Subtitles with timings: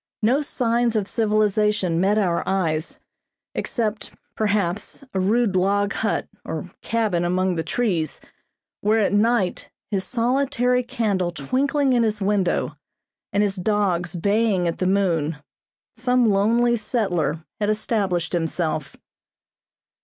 [0.23, 2.99] No signs of civilization met our eyes,
[3.53, 8.19] except, perhaps, a rude log hut or cabin among the trees,
[8.79, 12.77] where at night, his solitary candle twinkling in his window
[13.31, 15.37] and his dogs baying at the moon,
[15.95, 18.97] some lonely settler had established himself.